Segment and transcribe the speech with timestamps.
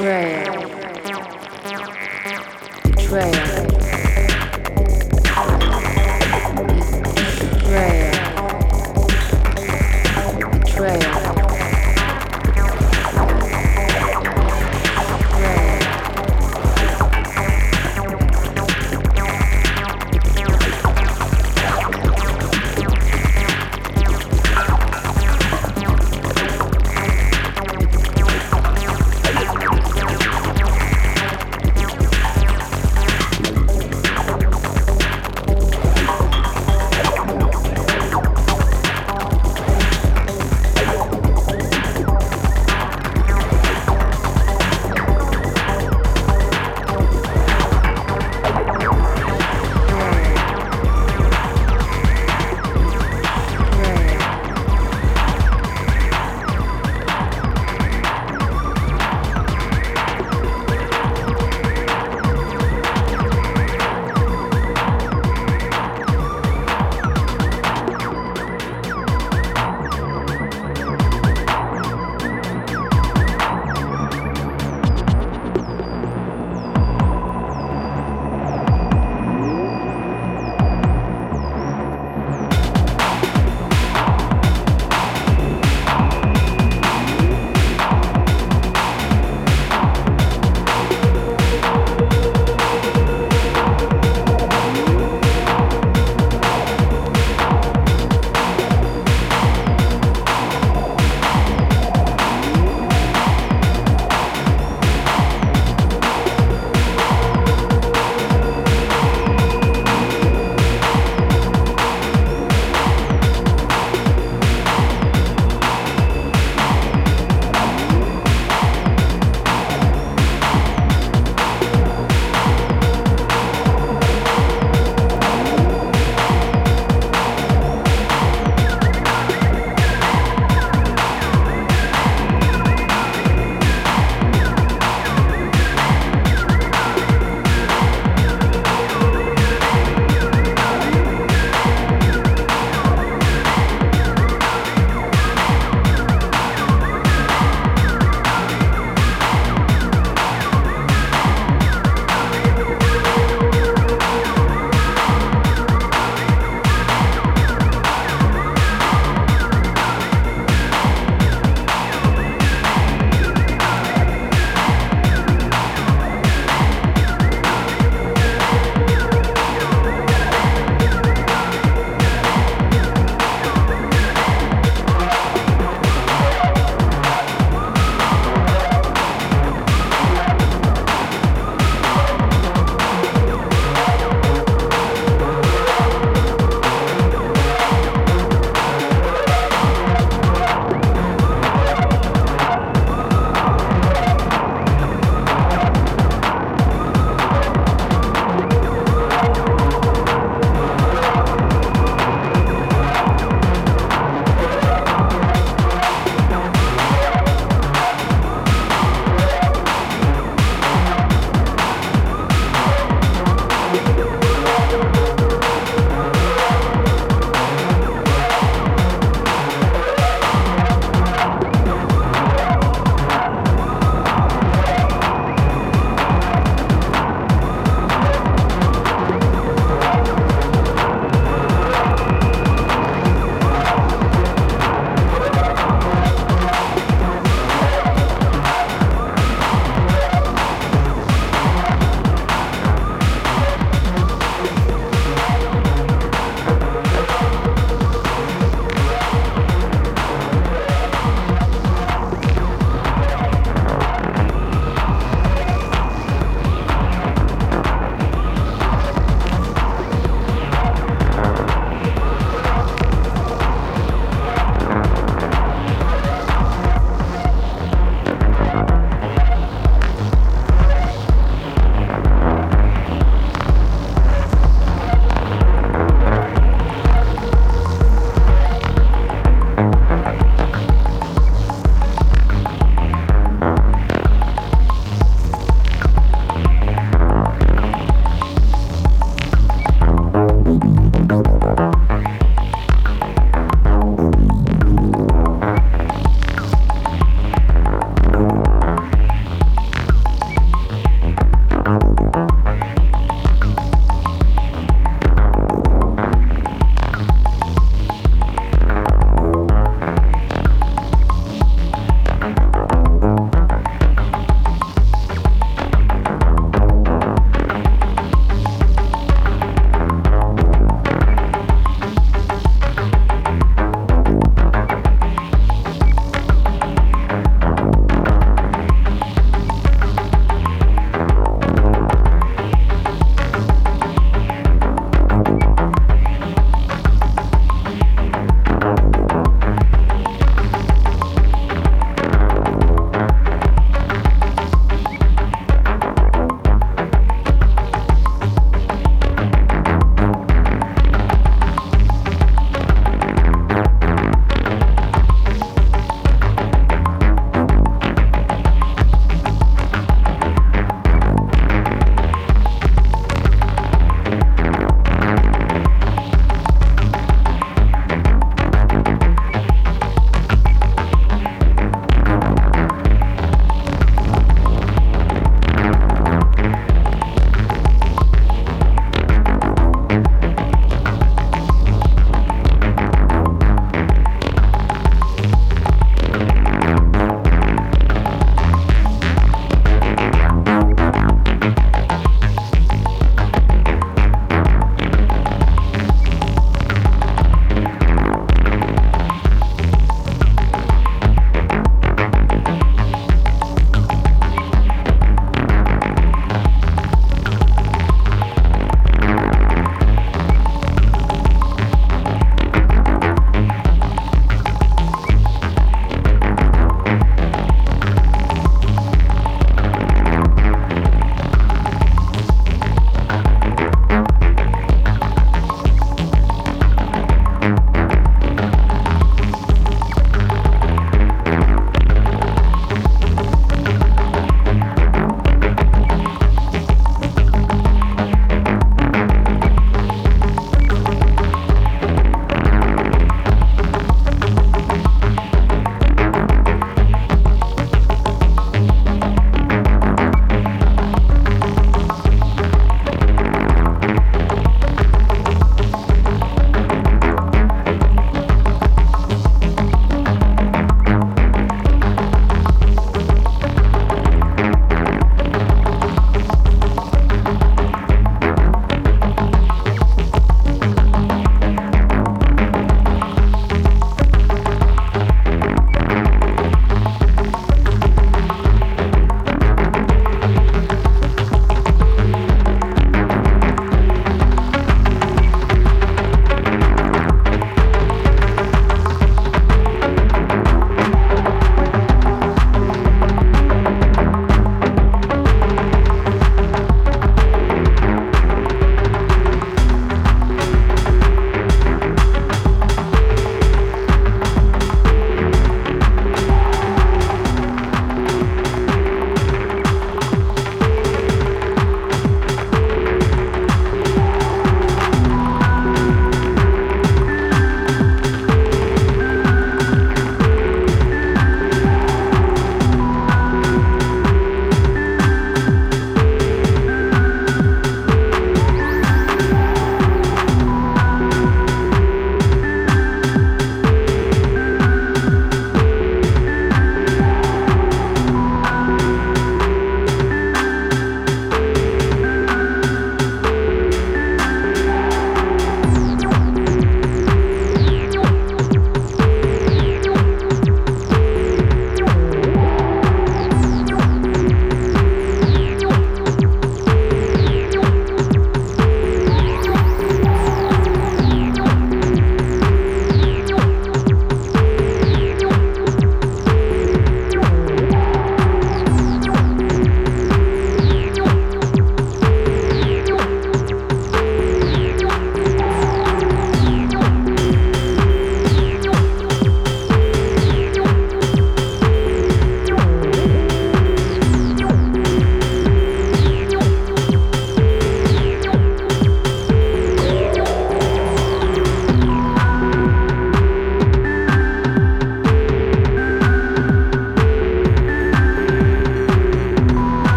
[0.00, 0.46] Betrayal.
[2.96, 3.49] Betrayal.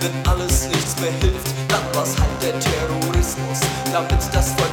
[0.00, 3.60] wenn alles nichts mehr hilft, dann was halt der Terrorismus,
[3.92, 4.69] damit das Volk